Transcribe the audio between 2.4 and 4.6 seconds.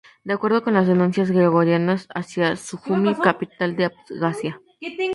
Sujumi, capital de Abjasia.